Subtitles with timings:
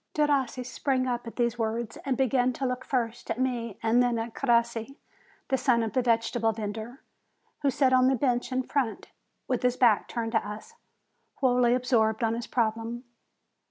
[0.15, 4.17] Derossi sprang up at these words, and began to look first at me and then
[4.17, 4.97] at Crossi,
[5.49, 7.03] the son of the vegetable vendor,
[7.59, 9.11] who sat on the bench in front,
[9.47, 10.73] with his back turned to us,
[11.35, 13.03] wholly absorbed on his problem.